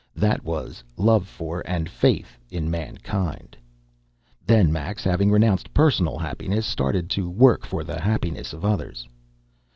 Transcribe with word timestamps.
That 0.15 0.43
was 0.43 0.83
love 0.97 1.27
for 1.27 1.61
and 1.67 1.87
faith 1.87 2.39
in 2.49 2.71
mankind. 2.71 3.55
Then 4.43 4.71
Max, 4.71 5.03
having 5.03 5.29
renounced 5.29 5.75
personal 5.75 6.17
happiness, 6.17 6.65
started 6.65 7.07
to 7.11 7.29
work 7.29 7.67
for 7.67 7.83
the 7.83 8.01
happiness 8.01 8.51
of 8.51 8.65
others. 8.65 9.07